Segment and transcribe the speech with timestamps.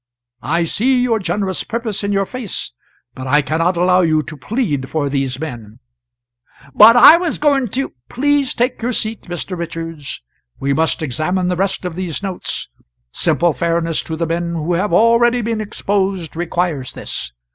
[0.57, 2.71] "]I see your generous purpose in your face,
[3.13, 5.77] but I cannot allow you to plead for these men"
[6.73, 9.55] "But I was going to" "Please take your seat, Mr.
[9.55, 10.23] Richards.
[10.59, 12.67] We must examine the rest of these notes
[13.11, 17.31] simple fairness to the men who have already been exposed requires this.